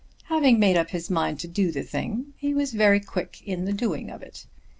[0.29, 3.71] Having made up his mind to do the thing he was very quick in the
[3.73, 4.47] doing of it.